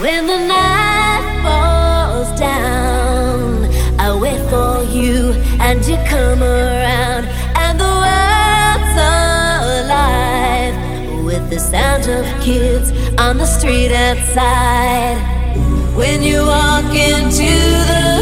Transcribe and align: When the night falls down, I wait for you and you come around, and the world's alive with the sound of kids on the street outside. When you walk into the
When 0.00 0.26
the 0.26 0.38
night 0.38 1.40
falls 1.42 2.40
down, 2.40 3.66
I 4.00 4.18
wait 4.18 4.40
for 4.48 4.82
you 4.90 5.32
and 5.60 5.84
you 5.84 5.96
come 6.08 6.42
around, 6.42 7.26
and 7.54 7.78
the 7.78 7.84
world's 7.84 8.96
alive 9.84 11.24
with 11.24 11.50
the 11.50 11.60
sound 11.60 12.08
of 12.08 12.24
kids 12.42 12.92
on 13.20 13.36
the 13.36 13.44
street 13.44 13.92
outside. 13.92 15.18
When 15.94 16.22
you 16.22 16.46
walk 16.46 16.86
into 16.94 17.52
the 17.90 18.13